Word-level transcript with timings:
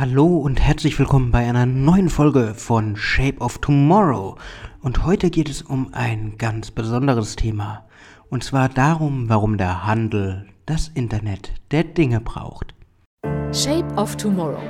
Hallo 0.00 0.38
und 0.38 0.62
herzlich 0.62 0.98
willkommen 0.98 1.30
bei 1.30 1.46
einer 1.46 1.66
neuen 1.66 2.08
Folge 2.08 2.54
von 2.56 2.96
Shape 2.96 3.36
of 3.40 3.58
Tomorrow. 3.58 4.38
Und 4.80 5.04
heute 5.04 5.28
geht 5.28 5.50
es 5.50 5.60
um 5.60 5.92
ein 5.92 6.38
ganz 6.38 6.70
besonderes 6.70 7.36
Thema. 7.36 7.84
Und 8.30 8.42
zwar 8.42 8.70
darum, 8.70 9.28
warum 9.28 9.58
der 9.58 9.86
Handel 9.86 10.46
das 10.64 10.88
Internet 10.88 11.52
der 11.70 11.84
Dinge 11.84 12.22
braucht. 12.22 12.72
Shape 13.52 13.92
of 13.96 14.16
Tomorrow. 14.16 14.62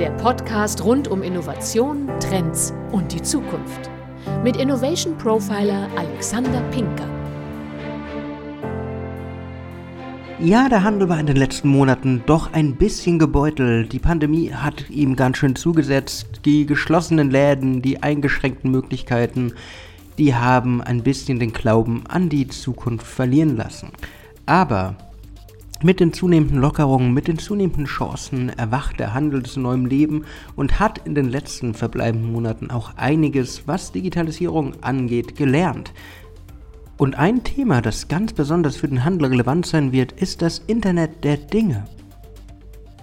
Der 0.00 0.12
Podcast 0.12 0.82
rund 0.82 1.08
um 1.08 1.22
Innovation, 1.22 2.08
Trends 2.18 2.72
und 2.90 3.12
die 3.12 3.20
Zukunft. 3.20 3.90
Mit 4.42 4.56
Innovation 4.56 5.18
Profiler 5.18 5.90
Alexander 5.94 6.62
Pinker. 6.70 7.17
Ja, 10.40 10.68
der 10.68 10.84
Handel 10.84 11.08
war 11.08 11.18
in 11.18 11.26
den 11.26 11.36
letzten 11.36 11.68
Monaten 11.68 12.22
doch 12.26 12.52
ein 12.52 12.76
bisschen 12.76 13.18
gebeutelt. 13.18 13.92
Die 13.92 13.98
Pandemie 13.98 14.52
hat 14.52 14.88
ihm 14.88 15.16
ganz 15.16 15.38
schön 15.38 15.56
zugesetzt. 15.56 16.42
Die 16.44 16.64
geschlossenen 16.64 17.32
Läden, 17.32 17.82
die 17.82 18.04
eingeschränkten 18.04 18.70
Möglichkeiten, 18.70 19.52
die 20.16 20.36
haben 20.36 20.80
ein 20.80 21.02
bisschen 21.02 21.40
den 21.40 21.52
Glauben 21.52 22.04
an 22.06 22.28
die 22.28 22.46
Zukunft 22.46 23.04
verlieren 23.04 23.56
lassen. 23.56 23.90
Aber 24.46 24.94
mit 25.82 25.98
den 25.98 26.12
zunehmenden 26.12 26.60
Lockerungen, 26.60 27.12
mit 27.12 27.26
den 27.26 27.38
zunehmenden 27.38 27.86
Chancen 27.86 28.48
erwacht 28.50 29.00
der 29.00 29.14
Handel 29.14 29.44
zu 29.44 29.58
neuem 29.58 29.86
Leben 29.86 30.24
und 30.54 30.78
hat 30.78 30.98
in 31.04 31.16
den 31.16 31.28
letzten 31.28 31.74
verbleibenden 31.74 32.30
Monaten 32.30 32.70
auch 32.70 32.96
einiges, 32.96 33.66
was 33.66 33.90
Digitalisierung 33.90 34.74
angeht, 34.82 35.34
gelernt. 35.36 35.92
Und 36.98 37.14
ein 37.14 37.44
Thema, 37.44 37.80
das 37.80 38.08
ganz 38.08 38.32
besonders 38.32 38.76
für 38.76 38.88
den 38.88 39.04
Handel 39.04 39.28
relevant 39.28 39.64
sein 39.66 39.92
wird, 39.92 40.12
ist 40.12 40.42
das 40.42 40.58
Internet 40.66 41.22
der 41.22 41.36
Dinge. 41.36 41.84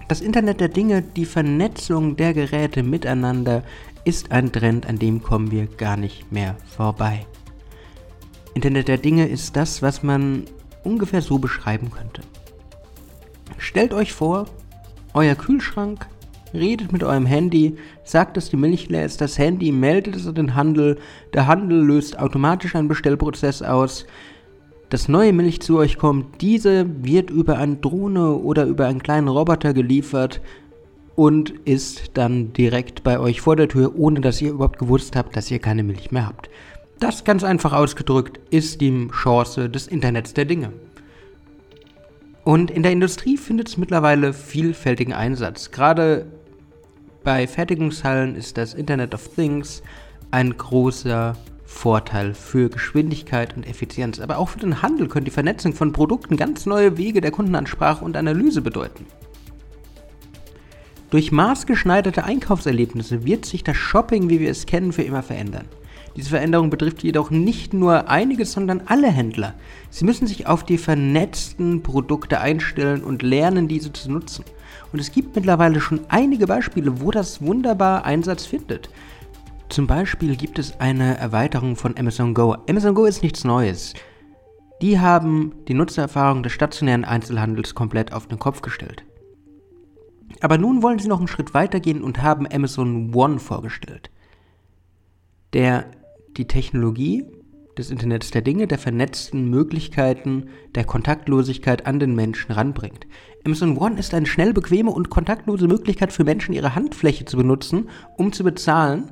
Das 0.06 0.20
Internet 0.20 0.60
der 0.60 0.68
Dinge, 0.68 1.00
die 1.02 1.24
Vernetzung 1.24 2.14
der 2.14 2.34
Geräte 2.34 2.82
miteinander, 2.82 3.64
ist 4.04 4.30
ein 4.30 4.52
Trend, 4.52 4.86
an 4.86 4.98
dem 4.98 5.22
kommen 5.22 5.50
wir 5.50 5.66
gar 5.66 5.96
nicht 5.96 6.30
mehr 6.30 6.56
vorbei. 6.76 7.26
Internet 8.54 8.88
der 8.88 8.98
Dinge 8.98 9.26
ist 9.26 9.56
das, 9.56 9.80
was 9.80 10.02
man 10.02 10.44
ungefähr 10.84 11.22
so 11.22 11.38
beschreiben 11.38 11.90
könnte. 11.90 12.20
Stellt 13.56 13.94
euch 13.94 14.12
vor, 14.12 14.46
euer 15.14 15.34
Kühlschrank 15.34 16.06
redet 16.56 16.92
mit 16.92 17.04
eurem 17.04 17.26
Handy, 17.26 17.76
sagt, 18.04 18.36
dass 18.36 18.50
die 18.50 18.56
Milch 18.56 18.88
leer 18.88 19.04
ist, 19.04 19.20
das 19.20 19.38
Handy 19.38 19.72
meldet 19.72 20.16
es 20.16 20.26
an 20.26 20.34
den 20.34 20.54
Handel, 20.54 20.98
der 21.34 21.46
Handel 21.46 21.84
löst 21.84 22.18
automatisch 22.18 22.74
einen 22.74 22.88
Bestellprozess 22.88 23.62
aus, 23.62 24.06
dass 24.88 25.08
neue 25.08 25.32
Milch 25.32 25.60
zu 25.60 25.78
euch 25.78 25.98
kommt, 25.98 26.40
diese 26.40 26.86
wird 27.04 27.30
über 27.30 27.58
eine 27.58 27.76
Drohne 27.76 28.36
oder 28.36 28.66
über 28.66 28.86
einen 28.86 29.02
kleinen 29.02 29.28
Roboter 29.28 29.74
geliefert 29.74 30.40
und 31.16 31.50
ist 31.64 32.12
dann 32.14 32.52
direkt 32.52 33.02
bei 33.02 33.18
euch 33.18 33.40
vor 33.40 33.56
der 33.56 33.68
Tür, 33.68 33.92
ohne 33.96 34.20
dass 34.20 34.40
ihr 34.40 34.50
überhaupt 34.50 34.78
gewusst 34.78 35.16
habt, 35.16 35.36
dass 35.36 35.50
ihr 35.50 35.58
keine 35.58 35.82
Milch 35.82 36.12
mehr 36.12 36.26
habt. 36.26 36.50
Das 37.00 37.24
ganz 37.24 37.42
einfach 37.42 37.72
ausgedrückt 37.72 38.40
ist 38.50 38.80
die 38.80 39.08
Chance 39.08 39.68
des 39.68 39.86
Internets 39.86 40.34
der 40.34 40.44
Dinge. 40.44 40.72
Und 42.44 42.70
in 42.70 42.84
der 42.84 42.92
Industrie 42.92 43.36
findet 43.36 43.68
es 43.68 43.76
mittlerweile 43.76 44.32
vielfältigen 44.32 45.12
Einsatz. 45.12 45.72
Gerade 45.72 46.26
bei 47.26 47.48
Fertigungshallen 47.48 48.36
ist 48.36 48.56
das 48.56 48.72
Internet 48.72 49.12
of 49.12 49.34
Things 49.34 49.82
ein 50.30 50.56
großer 50.56 51.36
Vorteil 51.64 52.34
für 52.34 52.70
Geschwindigkeit 52.70 53.56
und 53.56 53.66
Effizienz. 53.66 54.20
Aber 54.20 54.38
auch 54.38 54.50
für 54.50 54.60
den 54.60 54.80
Handel 54.80 55.08
könnte 55.08 55.24
die 55.24 55.32
Vernetzung 55.32 55.72
von 55.72 55.92
Produkten 55.92 56.36
ganz 56.36 56.66
neue 56.66 56.98
Wege 56.98 57.20
der 57.20 57.32
Kundenansprache 57.32 58.04
und 58.04 58.16
Analyse 58.16 58.62
bedeuten. 58.62 59.06
Durch 61.10 61.32
maßgeschneiderte 61.32 62.22
Einkaufserlebnisse 62.22 63.24
wird 63.24 63.44
sich 63.44 63.64
das 63.64 63.76
Shopping, 63.76 64.30
wie 64.30 64.38
wir 64.38 64.50
es 64.50 64.64
kennen, 64.64 64.92
für 64.92 65.02
immer 65.02 65.24
verändern. 65.24 65.64
Diese 66.14 66.30
Veränderung 66.30 66.70
betrifft 66.70 67.02
jedoch 67.02 67.32
nicht 67.32 67.74
nur 67.74 68.08
einige, 68.08 68.44
sondern 68.44 68.82
alle 68.86 69.10
Händler. 69.10 69.54
Sie 69.90 70.04
müssen 70.04 70.28
sich 70.28 70.46
auf 70.46 70.62
die 70.62 70.78
vernetzten 70.78 71.82
Produkte 71.82 72.40
einstellen 72.40 73.02
und 73.02 73.24
lernen, 73.24 73.66
diese 73.66 73.92
zu 73.92 74.12
nutzen. 74.12 74.44
Und 74.92 74.98
es 75.00 75.12
gibt 75.12 75.36
mittlerweile 75.36 75.80
schon 75.80 76.00
einige 76.08 76.46
Beispiele, 76.46 77.00
wo 77.00 77.10
das 77.10 77.42
wunderbar 77.42 78.04
Einsatz 78.04 78.46
findet. 78.46 78.88
Zum 79.68 79.86
Beispiel 79.86 80.36
gibt 80.36 80.58
es 80.58 80.78
eine 80.80 81.16
Erweiterung 81.18 81.76
von 81.76 81.96
Amazon 81.98 82.34
Go. 82.34 82.56
Amazon 82.68 82.94
Go 82.94 83.04
ist 83.04 83.22
nichts 83.22 83.44
Neues. 83.44 83.94
Die 84.82 85.00
haben 85.00 85.54
die 85.68 85.74
Nutzererfahrung 85.74 86.42
des 86.42 86.52
stationären 86.52 87.04
Einzelhandels 87.04 87.74
komplett 87.74 88.12
auf 88.12 88.26
den 88.26 88.38
Kopf 88.38 88.60
gestellt. 88.60 89.04
Aber 90.40 90.58
nun 90.58 90.82
wollen 90.82 90.98
sie 90.98 91.08
noch 91.08 91.18
einen 91.18 91.28
Schritt 91.28 91.54
weitergehen 91.54 92.02
und 92.02 92.22
haben 92.22 92.46
Amazon 92.50 93.14
One 93.14 93.38
vorgestellt, 93.38 94.10
der 95.52 95.86
die 96.36 96.46
Technologie 96.46 97.24
des 97.78 97.90
Internets 97.90 98.30
der 98.30 98.42
Dinge, 98.42 98.66
der 98.66 98.78
vernetzten 98.78 99.50
Möglichkeiten, 99.50 100.48
der 100.74 100.84
Kontaktlosigkeit 100.84 101.86
an 101.86 102.00
den 102.00 102.14
Menschen 102.14 102.52
ranbringt. 102.52 103.06
Amazon 103.44 103.76
One 103.76 103.98
ist 103.98 104.14
eine 104.14 104.26
schnell, 104.26 104.52
bequeme 104.52 104.90
und 104.90 105.10
kontaktlose 105.10 105.68
Möglichkeit 105.68 106.12
für 106.12 106.24
Menschen, 106.24 106.54
ihre 106.54 106.74
Handfläche 106.74 107.26
zu 107.26 107.36
benutzen, 107.36 107.88
um 108.16 108.32
zu 108.32 108.44
bezahlen 108.44 109.10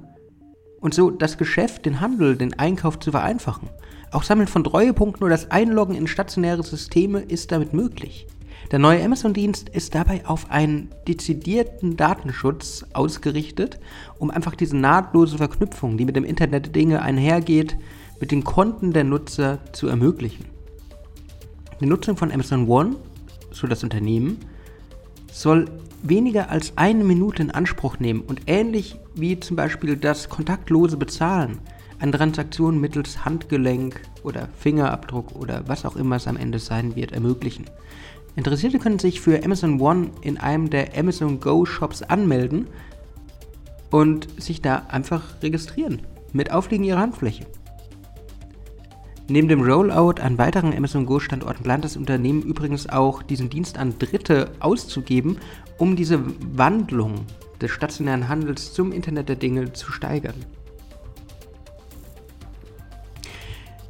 und 0.80 0.94
so 0.94 1.10
das 1.10 1.38
Geschäft, 1.38 1.86
den 1.86 2.00
Handel, 2.00 2.36
den 2.36 2.58
Einkauf 2.58 2.98
zu 2.98 3.10
vereinfachen. 3.10 3.69
Auch 4.10 4.22
Sammeln 4.22 4.48
von 4.48 4.64
Treuepunkten 4.64 5.25
oder 5.25 5.34
das 5.34 5.50
Einloggen 5.50 5.94
in 5.94 6.06
stationäre 6.06 6.62
Systeme 6.62 7.20
ist 7.20 7.52
damit 7.52 7.72
möglich. 7.72 8.26
Der 8.70 8.78
neue 8.78 9.04
Amazon-Dienst 9.04 9.69
ist 9.69 9.94
dabei 9.94 10.26
auf 10.26 10.50
einen 10.50 10.91
dezidierten 11.06 11.96
Datenschutz 11.96 12.84
ausgerichtet, 12.92 13.78
um 14.19 14.31
einfach 14.31 14.54
diese 14.54 14.76
nahtlose 14.76 15.38
Verknüpfung, 15.38 15.96
die 15.96 16.04
mit 16.04 16.16
dem 16.16 16.25
Internet 16.25 16.66
der 16.66 16.72
Dinge 16.72 17.02
einhergeht, 17.02 17.76
mit 18.24 18.30
den 18.30 18.42
Konten 18.42 18.94
der 18.94 19.04
Nutzer 19.04 19.58
zu 19.74 19.86
ermöglichen. 19.86 20.46
Die 21.78 21.84
Nutzung 21.84 22.16
von 22.16 22.32
Amazon 22.32 22.66
One, 22.66 22.96
so 23.50 23.66
das 23.66 23.84
Unternehmen, 23.84 24.38
soll 25.30 25.66
weniger 26.02 26.48
als 26.48 26.72
eine 26.76 27.04
Minute 27.04 27.42
in 27.42 27.50
Anspruch 27.50 27.98
nehmen 27.98 28.22
und 28.22 28.40
ähnlich 28.46 28.98
wie 29.14 29.38
zum 29.38 29.56
Beispiel 29.56 29.98
das 29.98 30.30
kontaktlose 30.30 30.96
Bezahlen 30.96 31.58
eine 31.98 32.12
Transaktion 32.12 32.80
mittels 32.80 33.26
Handgelenk 33.26 34.00
oder 34.22 34.48
Fingerabdruck 34.56 35.36
oder 35.36 35.62
was 35.66 35.84
auch 35.84 35.94
immer 35.94 36.16
es 36.16 36.26
am 36.26 36.38
Ende 36.38 36.60
sein 36.60 36.96
wird 36.96 37.12
ermöglichen. 37.12 37.66
Interessierte 38.36 38.78
können 38.78 39.00
sich 39.00 39.20
für 39.20 39.44
Amazon 39.44 39.78
One 39.78 40.12
in 40.22 40.38
einem 40.38 40.70
der 40.70 40.96
Amazon 40.96 41.40
Go 41.40 41.66
Shops 41.66 42.00
anmelden 42.00 42.68
und 43.90 44.28
sich 44.42 44.62
da 44.62 44.86
einfach 44.88 45.42
registrieren 45.42 46.00
mit 46.32 46.52
Aufliegen 46.52 46.84
ihrer 46.84 47.00
Handfläche. 47.00 47.44
Neben 49.26 49.48
dem 49.48 49.62
Rollout 49.62 50.20
an 50.20 50.36
weiteren 50.36 50.76
Amazon 50.76 51.06
Go 51.06 51.18
Standorten 51.18 51.62
plant 51.62 51.84
das 51.84 51.96
Unternehmen 51.96 52.42
übrigens 52.42 52.88
auch, 52.88 53.22
diesen 53.22 53.48
Dienst 53.48 53.78
an 53.78 53.98
Dritte 53.98 54.52
auszugeben, 54.60 55.38
um 55.78 55.96
diese 55.96 56.20
Wandlung 56.56 57.24
des 57.60 57.70
stationären 57.70 58.28
Handels 58.28 58.74
zum 58.74 58.92
Internet 58.92 59.30
der 59.30 59.36
Dinge 59.36 59.72
zu 59.72 59.90
steigern. 59.90 60.44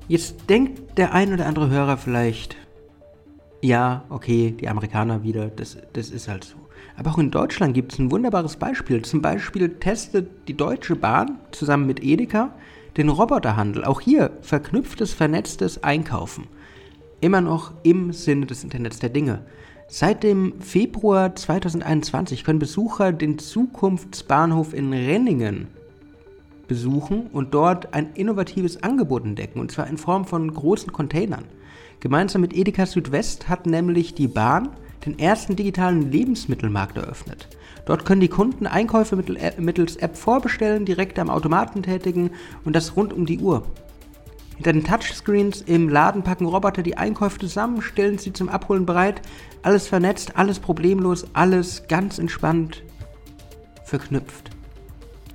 Jetzt 0.07 0.49
denkt 0.49 0.99
der 0.99 1.13
ein 1.15 1.33
oder 1.33 1.47
andere 1.47 1.69
Hörer 1.69 1.97
vielleicht, 1.97 2.57
ja, 3.61 4.05
okay, 4.11 4.53
die 4.53 4.69
Amerikaner 4.69 5.25
wieder, 5.25 5.49
das, 5.49 5.79
das 5.95 6.11
ist 6.11 6.29
halt 6.29 6.45
so. 6.45 6.64
Aber 6.97 7.11
auch 7.11 7.19
in 7.19 7.31
Deutschland 7.31 7.75
gibt 7.75 7.93
es 7.93 7.99
ein 7.99 8.11
wunderbares 8.11 8.57
Beispiel. 8.57 9.03
Zum 9.03 9.21
Beispiel 9.21 9.69
testet 9.69 10.29
die 10.49 10.57
Deutsche 10.57 10.97
Bahn 10.97 11.39
zusammen 11.51 11.87
mit 11.87 12.03
Edeka 12.03 12.55
den 12.97 13.09
Roboterhandel. 13.09 13.85
Auch 13.85 14.01
hier 14.01 14.31
verknüpftes, 14.41 15.13
vernetztes 15.13 15.83
Einkaufen. 15.83 16.47
Immer 17.21 17.41
noch 17.41 17.73
im 17.83 18.13
Sinne 18.13 18.47
des 18.47 18.63
Internets 18.63 18.99
der 18.99 19.11
Dinge. 19.11 19.41
Seit 19.89 20.23
dem 20.23 20.61
Februar 20.61 21.35
2021 21.35 22.45
können 22.45 22.59
Besucher 22.59 23.13
den 23.13 23.39
Zukunftsbahnhof 23.39 24.73
in 24.73 24.93
Renningen 24.93 25.69
besuchen 26.67 27.27
und 27.33 27.53
dort 27.53 27.93
ein 27.93 28.13
innovatives 28.15 28.83
Angebot 28.83 29.25
entdecken, 29.25 29.61
und 29.61 29.71
zwar 29.71 29.87
in 29.87 29.99
Form 29.99 30.25
von 30.25 30.53
großen 30.53 30.93
Containern. 30.93 31.45
Gemeinsam 32.01 32.41
mit 32.41 32.57
Edeka 32.57 32.87
Südwest 32.87 33.49
hat 33.49 33.67
nämlich 33.67 34.15
die 34.15 34.29
Bahn 34.29 34.71
den 35.05 35.19
ersten 35.19 35.57
digitalen 35.57 36.11
Lebensmittelmarkt 36.11 36.97
eröffnet. 36.97 37.49
Dort 37.87 38.05
können 38.05 38.21
die 38.21 38.29
Kunden 38.29 38.67
Einkäufe 38.67 39.17
mittels 39.59 39.97
App 39.97 40.17
vorbestellen, 40.17 40.85
direkt 40.85 41.19
am 41.19 41.31
Automaten 41.31 41.83
tätigen 41.83 42.31
und 42.65 42.75
das 42.75 42.97
rund 42.97 43.13
um 43.13 43.27
die 43.27 43.39
Uhr. 43.39 43.65
Hinter 44.57 44.73
den 44.73 44.85
Touchscreens 44.85 45.63
im 45.63 45.89
Laden 45.89 46.23
packen 46.23 46.47
Roboter 46.47 46.83
die 46.83 46.97
Einkäufe 46.97 47.41
zusammen, 47.41 47.83
stellen 47.83 48.19
sie 48.19 48.33
zum 48.33 48.49
Abholen 48.49 48.87
bereit. 48.87 49.21
Alles 49.63 49.89
vernetzt, 49.89 50.37
alles 50.37 50.61
problemlos, 50.61 51.27
alles 51.33 51.89
ganz 51.89 52.19
entspannt 52.19 52.83
verknüpft. 53.85 54.51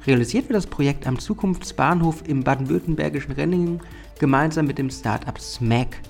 Realisiert 0.07 0.45
wird 0.49 0.55
das 0.55 0.67
Projekt 0.67 1.05
am 1.05 1.19
Zukunftsbahnhof 1.19 2.23
im 2.27 2.43
baden-württembergischen 2.43 3.33
Renningen 3.33 3.81
gemeinsam 4.19 4.65
mit 4.65 4.77
dem 4.77 4.89
Startup 4.89 5.37
Smack 5.39 6.01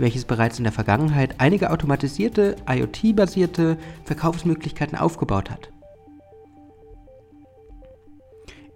welches 0.00 0.24
bereits 0.24 0.58
in 0.58 0.64
der 0.64 0.72
Vergangenheit 0.72 1.34
einige 1.38 1.70
automatisierte, 1.70 2.56
IoT-basierte 2.68 3.76
Verkaufsmöglichkeiten 4.04 4.96
aufgebaut 4.96 5.50
hat. 5.50 5.70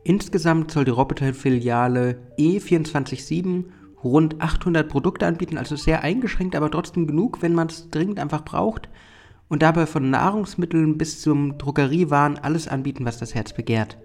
Insgesamt 0.05 0.71
soll 0.71 0.85
die 0.85 0.91
Roboter-Filiale 0.91 2.19
E247 2.39 3.65
rund 4.05 4.43
800 4.43 4.87
Produkte 4.87 5.27
anbieten, 5.27 5.57
also 5.57 5.77
sehr 5.77 6.03
eingeschränkt, 6.03 6.55
aber 6.55 6.71
trotzdem 6.71 7.07
genug, 7.07 7.41
wenn 7.41 7.55
man 7.55 7.69
es 7.69 7.89
dringend 7.91 8.21
einfach 8.21 8.45
braucht. 8.45 8.91
Und 9.49 9.63
dabei 9.63 9.87
von 9.87 10.11
Nahrungsmitteln 10.11 10.99
bis 10.99 11.23
zum 11.23 11.57
Drogeriewaren 11.57 12.39
alles 12.39 12.69
anbieten, 12.69 13.07
was 13.07 13.19
das 13.19 13.35
Herz 13.35 13.55
begehrt. 13.55 13.97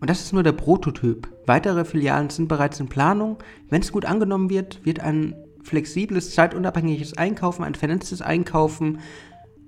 Und 0.00 0.08
das 0.08 0.20
ist 0.20 0.32
nur 0.32 0.44
der 0.44 0.52
Prototyp. 0.52 1.28
Weitere 1.46 1.84
Filialen 1.84 2.30
sind 2.30 2.46
bereits 2.46 2.78
in 2.78 2.88
Planung. 2.88 3.38
Wenn 3.68 3.82
es 3.82 3.92
gut 3.92 4.04
angenommen 4.04 4.48
wird, 4.48 4.84
wird 4.84 5.00
ein 5.00 5.34
flexibles, 5.62 6.34
zeitunabhängiges 6.34 7.16
Einkaufen, 7.16 7.64
ein 7.64 7.74
vernetztes 7.74 8.22
Einkaufen, 8.22 9.00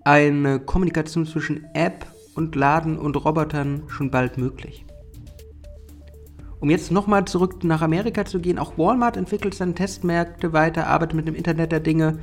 eine 0.04 0.60
Kommunikation 0.60 1.26
zwischen 1.26 1.64
App 1.74 2.06
und 2.34 2.54
Laden 2.56 2.98
und 2.98 3.16
Robotern 3.16 3.84
schon 3.88 4.10
bald 4.10 4.38
möglich. 4.38 4.84
Um 6.60 6.70
jetzt 6.70 6.92
nochmal 6.92 7.24
zurück 7.24 7.64
nach 7.64 7.82
Amerika 7.82 8.24
zu 8.24 8.38
gehen, 8.38 8.58
auch 8.58 8.78
Walmart 8.78 9.16
entwickelt 9.16 9.54
seine 9.54 9.74
Testmärkte 9.74 10.52
weiter, 10.52 10.86
arbeitet 10.86 11.16
mit 11.16 11.26
dem 11.26 11.34
Internet 11.34 11.72
der 11.72 11.80
Dinge. 11.80 12.18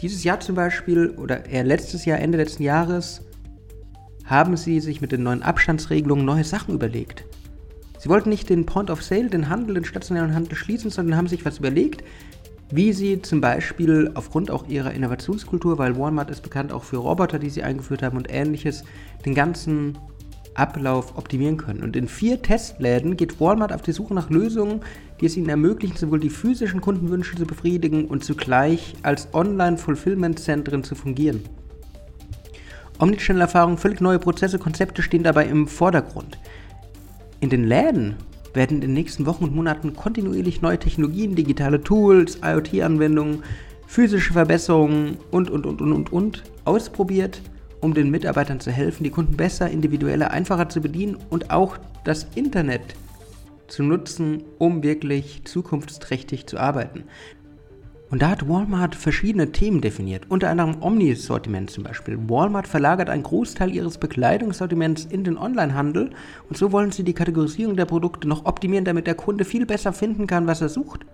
Dieses 0.00 0.24
Jahr 0.24 0.40
zum 0.40 0.54
Beispiel, 0.54 1.10
oder 1.10 1.44
eher 1.44 1.64
letztes 1.64 2.04
Jahr, 2.04 2.18
Ende 2.18 2.38
letzten 2.38 2.62
Jahres, 2.62 3.22
haben 4.24 4.56
sie 4.56 4.80
sich 4.80 5.00
mit 5.00 5.12
den 5.12 5.22
neuen 5.22 5.42
Abstandsregelungen 5.42 6.24
neue 6.24 6.44
Sachen 6.44 6.74
überlegt. 6.74 7.24
Sie 7.98 8.08
wollten 8.08 8.30
nicht 8.30 8.48
den 8.48 8.64
Point 8.64 8.90
of 8.90 9.02
Sale, 9.02 9.28
den 9.28 9.48
Handel, 9.48 9.74
den 9.74 9.84
stationären 9.84 10.34
Handel 10.34 10.54
schließen, 10.54 10.90
sondern 10.90 11.16
haben 11.16 11.26
sich 11.26 11.44
was 11.44 11.58
überlegt, 11.58 12.04
wie 12.70 12.92
sie 12.92 13.22
zum 13.22 13.40
Beispiel 13.40 14.10
aufgrund 14.14 14.50
auch 14.50 14.68
ihrer 14.68 14.92
Innovationskultur, 14.92 15.78
weil 15.78 15.98
Walmart 15.98 16.30
ist 16.30 16.42
bekannt 16.42 16.72
auch 16.72 16.84
für 16.84 16.98
Roboter, 16.98 17.38
die 17.38 17.50
sie 17.50 17.62
eingeführt 17.62 18.02
haben 18.02 18.16
und 18.16 18.30
ähnliches, 18.30 18.84
den 19.24 19.34
ganzen 19.34 19.96
Ablauf 20.54 21.16
optimieren 21.16 21.56
können. 21.56 21.82
Und 21.82 21.96
in 21.96 22.08
vier 22.08 22.42
Testläden 22.42 23.16
geht 23.16 23.40
Walmart 23.40 23.72
auf 23.72 23.82
die 23.82 23.92
Suche 23.92 24.12
nach 24.12 24.28
Lösungen, 24.28 24.80
die 25.20 25.26
es 25.26 25.36
ihnen 25.36 25.48
ermöglichen, 25.48 25.96
sowohl 25.96 26.20
die 26.20 26.30
physischen 26.30 26.80
Kundenwünsche 26.80 27.36
zu 27.36 27.46
befriedigen 27.46 28.06
und 28.06 28.24
zugleich 28.24 28.94
als 29.02 29.32
Online-Fulfillment-Zentren 29.32 30.84
zu 30.84 30.94
fungieren. 30.94 31.42
Omnichannel-Erfahrungen, 32.98 33.78
völlig 33.78 34.00
neue 34.00 34.18
Prozesse, 34.18 34.58
Konzepte 34.58 35.02
stehen 35.02 35.22
dabei 35.22 35.46
im 35.46 35.68
Vordergrund. 35.68 36.38
In 37.40 37.50
den 37.50 37.64
Läden 37.64 38.16
werden 38.58 38.78
in 38.78 38.80
den 38.82 38.92
nächsten 38.92 39.24
Wochen 39.24 39.44
und 39.44 39.54
Monaten 39.54 39.94
kontinuierlich 39.94 40.60
neue 40.60 40.78
Technologien, 40.78 41.34
digitale 41.34 41.82
Tools, 41.82 42.40
IoT-Anwendungen, 42.44 43.42
physische 43.86 44.34
Verbesserungen 44.34 45.16
und, 45.30 45.48
und, 45.48 45.64
und, 45.64 45.80
und, 45.80 45.92
und, 45.92 46.12
und 46.12 46.42
ausprobiert, 46.66 47.40
um 47.80 47.94
den 47.94 48.10
Mitarbeitern 48.10 48.60
zu 48.60 48.70
helfen, 48.70 49.04
die 49.04 49.10
Kunden 49.10 49.36
besser, 49.36 49.70
individueller, 49.70 50.30
einfacher 50.32 50.68
zu 50.68 50.82
bedienen 50.82 51.16
und 51.30 51.50
auch 51.50 51.78
das 52.04 52.26
Internet 52.34 52.82
zu 53.68 53.82
nutzen, 53.82 54.42
um 54.58 54.82
wirklich 54.82 55.42
zukunftsträchtig 55.44 56.46
zu 56.46 56.58
arbeiten. 56.58 57.04
Und 58.10 58.22
da 58.22 58.30
hat 58.30 58.48
Walmart 58.48 58.94
verschiedene 58.94 59.52
Themen 59.52 59.82
definiert, 59.82 60.26
unter 60.30 60.48
anderem 60.48 60.76
Omni-Sortiment 60.80 61.70
zum 61.70 61.84
Beispiel. 61.84 62.18
Walmart 62.28 62.66
verlagert 62.66 63.10
einen 63.10 63.22
Großteil 63.22 63.74
ihres 63.74 63.98
Bekleidungssortiments 63.98 65.04
in 65.04 65.24
den 65.24 65.36
Onlinehandel 65.36 66.10
und 66.48 66.56
so 66.56 66.72
wollen 66.72 66.90
sie 66.90 67.02
die 67.02 67.12
Kategorisierung 67.12 67.76
der 67.76 67.84
Produkte 67.84 68.26
noch 68.26 68.46
optimieren, 68.46 68.86
damit 68.86 69.06
der 69.06 69.14
Kunde 69.14 69.44
viel 69.44 69.66
besser 69.66 69.92
finden 69.92 70.26
kann, 70.26 70.46
was 70.46 70.62
er 70.62 70.70
sucht. 70.70 71.04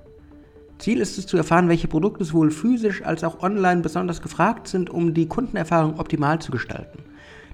Ziel 0.78 1.00
ist 1.00 1.18
es 1.18 1.26
zu 1.26 1.36
erfahren, 1.36 1.68
welche 1.68 1.88
Produkte 1.88 2.24
sowohl 2.24 2.50
physisch 2.50 3.02
als 3.02 3.24
auch 3.24 3.42
online 3.42 3.80
besonders 3.80 4.22
gefragt 4.22 4.68
sind, 4.68 4.88
um 4.88 5.14
die 5.14 5.26
Kundenerfahrung 5.26 5.98
optimal 5.98 6.40
zu 6.40 6.52
gestalten. 6.52 7.00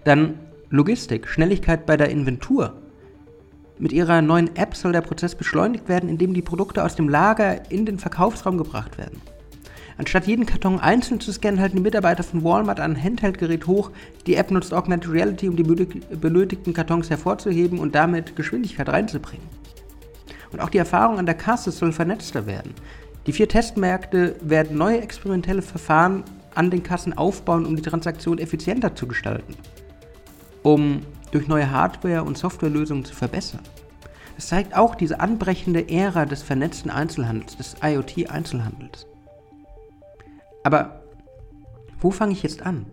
Dann 0.05 0.35
Logistik, 0.69 1.29
Schnelligkeit 1.29 1.87
bei 1.87 1.97
der 1.97 2.11
Inventur. 2.11 2.75
Mit 3.81 3.93
ihrer 3.93 4.21
neuen 4.21 4.55
App 4.57 4.77
soll 4.77 4.93
der 4.93 5.01
Prozess 5.01 5.35
beschleunigt 5.35 5.89
werden, 5.89 6.11
indem 6.11 6.35
die 6.35 6.43
Produkte 6.43 6.85
aus 6.85 6.97
dem 6.97 7.09
Lager 7.09 7.71
in 7.71 7.87
den 7.87 7.99
Verkaufsraum 7.99 8.59
gebracht 8.59 8.99
werden. 8.99 9.23
Anstatt 9.97 10.27
jeden 10.27 10.45
Karton 10.45 10.79
einzeln 10.79 11.19
zu 11.19 11.33
scannen, 11.33 11.61
halten 11.61 11.77
die 11.77 11.83
Mitarbeiter 11.83 12.23
von 12.23 12.45
Walmart 12.45 12.79
ein 12.79 13.03
Handheldgerät 13.03 13.67
hoch. 13.67 13.91
Die 14.27 14.35
App 14.35 14.51
nutzt 14.51 14.75
Augmented 14.75 15.11
Reality, 15.11 15.49
um 15.49 15.57
die 15.57 15.63
benötigten 15.63 16.75
Kartons 16.75 17.09
hervorzuheben 17.09 17.79
und 17.79 17.95
damit 17.95 18.37
Geschwindigkeit 18.37 18.91
reinzubringen. 18.91 19.47
Und 20.53 20.61
auch 20.61 20.69
die 20.69 20.79
Erfahrung 20.79 21.19
an 21.19 21.27
der 21.27 21.35
Kasse 21.35 21.71
soll 21.71 21.93
vernetzter 21.93 22.45
werden. 22.47 22.75
Die 23.27 23.33
vier 23.33 23.49
Testmärkte 23.49 24.37
werden 24.43 24.77
neue 24.77 25.01
experimentelle 25.01 25.63
Verfahren 25.63 26.25
an 26.55 26.71
den 26.71 26.83
Kassen 26.83 27.17
aufbauen, 27.17 27.65
um 27.65 27.77
die 27.77 27.83
Transaktion 27.83 28.39
effizienter 28.39 28.95
zu 28.95 29.07
gestalten. 29.07 29.55
Um 30.63 31.01
durch 31.33 31.49
neue 31.49 31.71
Hardware- 31.71 32.25
und 32.25 32.39
Softwarelösungen 32.39 33.05
zu 33.05 33.15
verbessern. 33.15 33.61
Es 34.37 34.49
zeigt 34.49 34.75
auch 34.77 34.95
diese 34.95 35.21
anbrechende 35.21 35.89
Ära 35.89 36.25
des 36.25 36.43
vernetzten 36.43 36.91
Einzelhandels, 36.91 37.57
des 37.57 37.77
IoT-Einzelhandels. 37.83 39.07
Aber 40.63 41.03
wo 42.01 42.11
fange 42.11 42.33
ich 42.33 42.43
jetzt 42.43 42.63
an? 42.63 42.87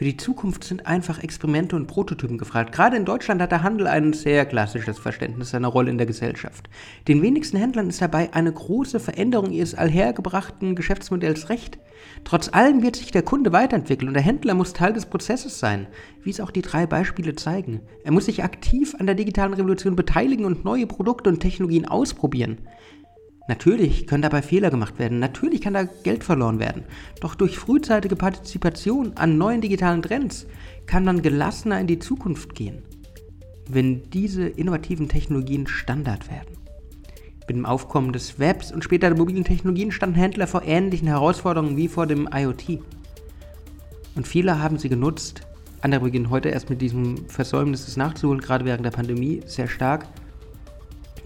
Für 0.00 0.06
die 0.06 0.16
Zukunft 0.16 0.64
sind 0.64 0.86
einfach 0.86 1.22
Experimente 1.22 1.76
und 1.76 1.86
Prototypen 1.86 2.38
gefragt. 2.38 2.72
Gerade 2.72 2.96
in 2.96 3.04
Deutschland 3.04 3.42
hat 3.42 3.52
der 3.52 3.62
Handel 3.62 3.86
ein 3.86 4.14
sehr 4.14 4.46
klassisches 4.46 4.98
Verständnis 4.98 5.50
seiner 5.50 5.68
Rolle 5.68 5.90
in 5.90 5.98
der 5.98 6.06
Gesellschaft. 6.06 6.70
Den 7.06 7.20
wenigsten 7.20 7.58
Händlern 7.58 7.90
ist 7.90 8.00
dabei 8.00 8.32
eine 8.32 8.50
große 8.50 8.98
Veränderung 8.98 9.50
ihres 9.50 9.74
allhergebrachten 9.74 10.74
Geschäftsmodells 10.74 11.50
recht. 11.50 11.78
Trotz 12.24 12.48
allem 12.48 12.82
wird 12.82 12.96
sich 12.96 13.10
der 13.10 13.20
Kunde 13.20 13.52
weiterentwickeln 13.52 14.08
und 14.08 14.14
der 14.14 14.22
Händler 14.22 14.54
muss 14.54 14.72
Teil 14.72 14.94
des 14.94 15.04
Prozesses 15.04 15.58
sein, 15.58 15.86
wie 16.22 16.30
es 16.30 16.40
auch 16.40 16.50
die 16.50 16.62
drei 16.62 16.86
Beispiele 16.86 17.34
zeigen. 17.34 17.82
Er 18.02 18.12
muss 18.12 18.24
sich 18.24 18.42
aktiv 18.42 18.94
an 18.98 19.04
der 19.04 19.16
digitalen 19.16 19.52
Revolution 19.52 19.96
beteiligen 19.96 20.46
und 20.46 20.64
neue 20.64 20.86
Produkte 20.86 21.28
und 21.28 21.40
Technologien 21.40 21.84
ausprobieren. 21.84 22.56
Natürlich 23.50 24.06
können 24.06 24.22
dabei 24.22 24.42
Fehler 24.42 24.70
gemacht 24.70 25.00
werden, 25.00 25.18
natürlich 25.18 25.60
kann 25.60 25.74
da 25.74 25.82
Geld 25.82 26.22
verloren 26.22 26.60
werden. 26.60 26.84
Doch 27.20 27.34
durch 27.34 27.58
frühzeitige 27.58 28.14
Partizipation 28.14 29.16
an 29.16 29.38
neuen 29.38 29.60
digitalen 29.60 30.02
Trends 30.02 30.46
kann 30.86 31.04
man 31.04 31.20
gelassener 31.20 31.80
in 31.80 31.88
die 31.88 31.98
Zukunft 31.98 32.54
gehen, 32.54 32.84
wenn 33.68 34.08
diese 34.10 34.46
innovativen 34.46 35.08
Technologien 35.08 35.66
Standard 35.66 36.30
werden. 36.30 36.58
Mit 37.48 37.56
dem 37.56 37.66
Aufkommen 37.66 38.12
des 38.12 38.38
Webs 38.38 38.70
und 38.70 38.84
später 38.84 39.08
der 39.08 39.18
mobilen 39.18 39.42
Technologien 39.42 39.90
standen 39.90 40.14
Händler 40.14 40.46
vor 40.46 40.62
ähnlichen 40.62 41.08
Herausforderungen 41.08 41.76
wie 41.76 41.88
vor 41.88 42.06
dem 42.06 42.28
IoT. 42.32 42.78
Und 44.14 44.28
viele 44.28 44.62
haben 44.62 44.78
sie 44.78 44.88
genutzt. 44.88 45.40
Andere 45.80 46.02
beginnen 46.02 46.30
heute 46.30 46.50
erst 46.50 46.70
mit 46.70 46.80
diesem 46.80 47.28
Versäumnis 47.28 47.86
des 47.86 47.96
nachzuholen, 47.96 48.40
gerade 48.40 48.64
während 48.64 48.84
der 48.84 48.92
Pandemie, 48.92 49.42
sehr 49.44 49.66
stark. 49.66 50.06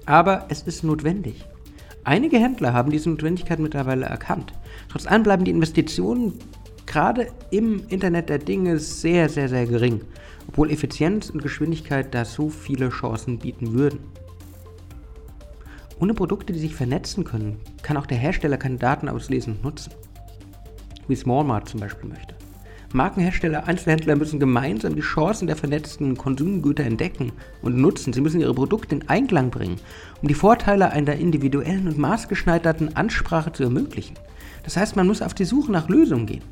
Aber 0.06 0.46
es 0.48 0.62
ist 0.62 0.84
notwendig. 0.84 1.44
Einige 2.04 2.38
Händler 2.38 2.74
haben 2.74 2.90
diese 2.90 3.08
Notwendigkeit 3.08 3.58
mittlerweile 3.58 4.04
erkannt. 4.04 4.52
Trotz 4.90 5.06
allem 5.06 5.22
bleiben 5.22 5.44
die 5.44 5.50
Investitionen 5.50 6.34
gerade 6.84 7.28
im 7.50 7.82
Internet 7.88 8.28
der 8.28 8.38
Dinge 8.38 8.78
sehr, 8.78 9.30
sehr, 9.30 9.48
sehr 9.48 9.66
gering, 9.66 10.02
obwohl 10.46 10.70
Effizienz 10.70 11.30
und 11.30 11.42
Geschwindigkeit 11.42 12.14
da 12.14 12.26
so 12.26 12.50
viele 12.50 12.90
Chancen 12.90 13.38
bieten 13.38 13.72
würden. 13.72 14.00
Ohne 15.98 16.12
Produkte, 16.12 16.52
die 16.52 16.58
sich 16.58 16.74
vernetzen 16.74 17.24
können, 17.24 17.58
kann 17.82 17.96
auch 17.96 18.06
der 18.06 18.18
Hersteller 18.18 18.58
keine 18.58 18.76
Daten 18.76 19.08
auslesen 19.08 19.54
und 19.54 19.64
nutzen. 19.64 19.92
Wie 21.08 21.14
es 21.14 21.26
Walmart 21.26 21.68
zum 21.68 21.80
Beispiel 21.80 22.10
möchte. 22.10 22.34
Markenhersteller, 22.94 23.66
Einzelhändler 23.66 24.14
müssen 24.14 24.38
gemeinsam 24.38 24.94
die 24.94 25.00
Chancen 25.00 25.48
der 25.48 25.56
vernetzten 25.56 26.16
Konsumgüter 26.16 26.84
entdecken 26.84 27.32
und 27.60 27.76
nutzen. 27.76 28.12
Sie 28.12 28.20
müssen 28.20 28.40
ihre 28.40 28.54
Produkte 28.54 28.94
in 28.94 29.08
Einklang 29.08 29.50
bringen, 29.50 29.80
um 30.22 30.28
die 30.28 30.34
Vorteile 30.34 30.92
einer 30.92 31.14
individuellen 31.16 31.88
und 31.88 31.98
maßgeschneiderten 31.98 32.94
Ansprache 32.94 33.52
zu 33.52 33.64
ermöglichen. 33.64 34.14
Das 34.62 34.76
heißt, 34.76 34.94
man 34.94 35.08
muss 35.08 35.22
auf 35.22 35.34
die 35.34 35.44
Suche 35.44 35.72
nach 35.72 35.88
Lösungen 35.88 36.26
gehen. 36.26 36.44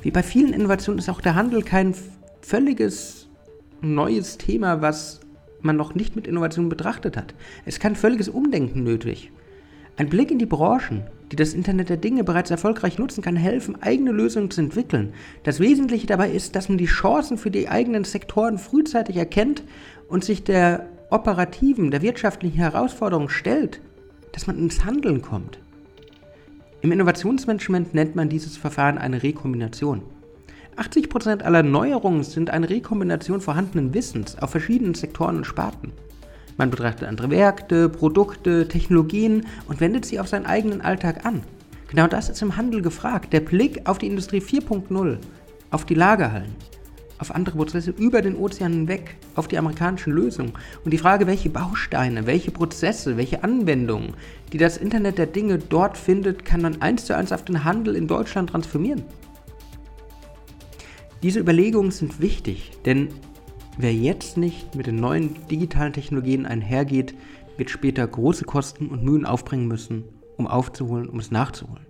Wie 0.00 0.10
bei 0.10 0.22
vielen 0.22 0.54
Innovationen 0.54 0.98
ist 0.98 1.10
auch 1.10 1.20
der 1.20 1.34
Handel 1.34 1.62
kein 1.62 1.94
völliges 2.40 3.28
neues 3.82 4.38
Thema, 4.38 4.80
was 4.80 5.20
man 5.60 5.76
noch 5.76 5.94
nicht 5.94 6.16
mit 6.16 6.26
Innovation 6.26 6.70
betrachtet 6.70 7.18
hat. 7.18 7.34
Es 7.66 7.74
ist 7.74 7.80
kein 7.80 7.96
völliges 7.96 8.30
Umdenken 8.30 8.82
nötig. 8.82 9.30
Ein 9.98 10.08
Blick 10.08 10.30
in 10.30 10.38
die 10.38 10.46
Branchen, 10.46 11.04
die 11.32 11.36
das 11.36 11.54
Internet 11.54 11.88
der 11.88 11.96
Dinge 11.96 12.24
bereits 12.24 12.50
erfolgreich 12.50 12.98
nutzen, 12.98 13.22
kann 13.22 13.36
helfen, 13.36 13.80
eigene 13.82 14.12
Lösungen 14.12 14.50
zu 14.50 14.60
entwickeln. 14.60 15.12
Das 15.42 15.60
Wesentliche 15.60 16.06
dabei 16.06 16.30
ist, 16.30 16.54
dass 16.54 16.68
man 16.68 16.78
die 16.78 16.86
Chancen 16.86 17.38
für 17.38 17.50
die 17.50 17.68
eigenen 17.68 18.04
Sektoren 18.04 18.58
frühzeitig 18.58 19.16
erkennt 19.16 19.64
und 20.08 20.24
sich 20.24 20.44
der 20.44 20.88
operativen, 21.10 21.90
der 21.90 22.02
wirtschaftlichen 22.02 22.56
Herausforderung 22.56 23.28
stellt, 23.28 23.80
dass 24.32 24.46
man 24.46 24.58
ins 24.58 24.84
Handeln 24.84 25.22
kommt. 25.22 25.58
Im 26.82 26.92
Innovationsmanagement 26.92 27.94
nennt 27.94 28.14
man 28.14 28.28
dieses 28.28 28.56
Verfahren 28.56 28.98
eine 28.98 29.22
Rekombination. 29.22 30.02
80% 30.76 31.42
aller 31.42 31.62
Neuerungen 31.62 32.22
sind 32.22 32.50
eine 32.50 32.68
Rekombination 32.68 33.40
vorhandenen 33.40 33.94
Wissens 33.94 34.36
auf 34.38 34.50
verschiedenen 34.50 34.94
Sektoren 34.94 35.38
und 35.38 35.46
Sparten. 35.46 35.92
Man 36.56 36.70
betrachtet 36.70 37.08
andere 37.08 37.28
Märkte, 37.28 37.88
Produkte, 37.88 38.66
Technologien 38.68 39.46
und 39.68 39.80
wendet 39.80 40.06
sie 40.06 40.18
auf 40.18 40.28
seinen 40.28 40.46
eigenen 40.46 40.80
Alltag 40.80 41.26
an. 41.26 41.42
Genau 41.88 42.06
das 42.06 42.28
ist 42.28 42.42
im 42.42 42.56
Handel 42.56 42.82
gefragt. 42.82 43.32
Der 43.32 43.40
Blick 43.40 43.88
auf 43.88 43.98
die 43.98 44.06
Industrie 44.06 44.40
4.0, 44.40 45.18
auf 45.70 45.84
die 45.84 45.94
Lagerhallen, 45.94 46.54
auf 47.18 47.34
andere 47.34 47.56
Prozesse 47.56 47.90
über 47.96 48.22
den 48.22 48.36
Ozean 48.36 48.72
hinweg, 48.72 49.16
auf 49.34 49.48
die 49.48 49.58
amerikanischen 49.58 50.12
Lösungen. 50.12 50.52
Und 50.84 50.90
die 50.90 50.98
Frage, 50.98 51.26
welche 51.26 51.50
Bausteine, 51.50 52.26
welche 52.26 52.50
Prozesse, 52.50 53.16
welche 53.16 53.44
Anwendungen, 53.44 54.14
die 54.52 54.58
das 54.58 54.78
Internet 54.78 55.18
der 55.18 55.26
Dinge 55.26 55.58
dort 55.58 55.96
findet, 55.96 56.44
kann 56.44 56.62
man 56.62 56.80
eins 56.80 57.04
zu 57.04 57.14
eins 57.14 57.32
auf 57.32 57.44
den 57.44 57.64
Handel 57.64 57.96
in 57.96 58.08
Deutschland 58.08 58.50
transformieren. 58.50 59.04
Diese 61.22 61.40
Überlegungen 61.40 61.90
sind 61.90 62.20
wichtig, 62.20 62.72
denn 62.84 63.08
wer 63.76 63.94
jetzt 63.94 64.36
nicht 64.36 64.74
mit 64.74 64.86
den 64.86 64.96
neuen 64.96 65.46
digitalen 65.48 65.92
Technologien 65.92 66.46
einhergeht, 66.46 67.14
wird 67.56 67.70
später 67.70 68.06
große 68.06 68.44
Kosten 68.44 68.88
und 68.88 69.02
Mühen 69.02 69.24
aufbringen 69.24 69.68
müssen, 69.68 70.04
um 70.36 70.46
aufzuholen, 70.46 71.08
um 71.08 71.18
es 71.18 71.30
nachzuholen. 71.30 71.86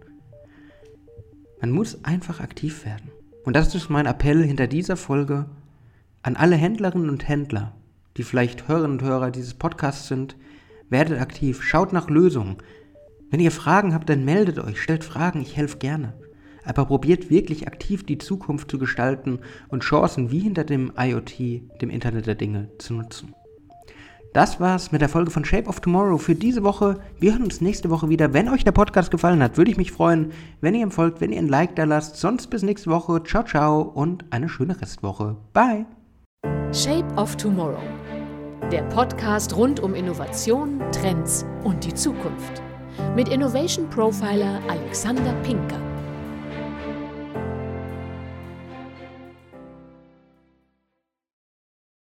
Man 1.60 1.70
muss 1.70 2.04
einfach 2.04 2.40
aktiv 2.40 2.84
werden. 2.84 3.10
Und 3.44 3.56
das 3.56 3.74
ist 3.74 3.88
mein 3.88 4.06
Appell 4.06 4.44
hinter 4.44 4.66
dieser 4.66 4.96
Folge 4.96 5.46
an 6.22 6.36
alle 6.36 6.56
Händlerinnen 6.56 7.10
und 7.10 7.28
Händler, 7.28 7.74
die 8.16 8.24
vielleicht 8.24 8.68
Hörerinnen 8.68 8.98
und 8.98 9.04
Hörer 9.04 9.30
dieses 9.30 9.54
Podcasts 9.54 10.08
sind. 10.08 10.36
Werdet 10.90 11.20
aktiv, 11.20 11.62
schaut 11.62 11.92
nach 11.92 12.10
Lösungen. 12.10 12.56
Wenn 13.30 13.40
ihr 13.40 13.52
Fragen 13.52 13.94
habt, 13.94 14.08
dann 14.08 14.24
meldet 14.24 14.58
euch, 14.58 14.80
stellt 14.80 15.04
Fragen, 15.04 15.40
ich 15.40 15.56
helfe 15.56 15.78
gerne. 15.78 16.14
Aber 16.66 16.84
probiert 16.84 17.30
wirklich 17.30 17.66
aktiv 17.66 18.04
die 18.04 18.18
Zukunft 18.18 18.70
zu 18.70 18.78
gestalten 18.78 19.38
und 19.68 19.82
Chancen 19.82 20.30
wie 20.30 20.40
hinter 20.40 20.64
dem 20.64 20.92
IoT, 20.98 21.80
dem 21.80 21.90
Internet 21.90 22.26
der 22.26 22.34
Dinge, 22.34 22.68
zu 22.78 22.94
nutzen. 22.94 23.34
Das 24.36 24.60
war's 24.60 24.92
mit 24.92 25.00
der 25.00 25.08
Folge 25.08 25.30
von 25.30 25.46
Shape 25.46 25.66
of 25.66 25.80
Tomorrow 25.80 26.18
für 26.18 26.34
diese 26.34 26.62
Woche. 26.62 27.00
Wir 27.18 27.32
hören 27.32 27.44
uns 27.44 27.62
nächste 27.62 27.88
Woche 27.88 28.10
wieder. 28.10 28.34
Wenn 28.34 28.50
euch 28.50 28.64
der 28.64 28.72
Podcast 28.72 29.10
gefallen 29.10 29.42
hat, 29.42 29.56
würde 29.56 29.70
ich 29.70 29.78
mich 29.78 29.92
freuen, 29.92 30.30
wenn 30.60 30.74
ihr 30.74 30.82
ihm 30.82 30.90
folgt, 30.90 31.22
wenn 31.22 31.32
ihr 31.32 31.38
ein 31.38 31.48
Like 31.48 31.74
da 31.74 31.84
lasst. 31.84 32.16
Sonst 32.16 32.48
bis 32.48 32.62
nächste 32.62 32.90
Woche. 32.90 33.22
Ciao, 33.24 33.44
ciao 33.44 33.80
und 33.80 34.26
eine 34.28 34.50
schöne 34.50 34.78
Restwoche. 34.78 35.36
Bye. 35.54 35.86
Shape 36.70 37.06
of 37.16 37.34
Tomorrow. 37.36 37.80
Der 38.70 38.82
Podcast 38.82 39.56
rund 39.56 39.80
um 39.80 39.94
Innovation, 39.94 40.82
Trends 40.92 41.46
und 41.64 41.82
die 41.82 41.94
Zukunft. 41.94 42.60
Mit 43.14 43.30
Innovation 43.30 43.88
Profiler 43.88 44.60
Alexander 44.68 45.32
Pinker. 45.44 45.80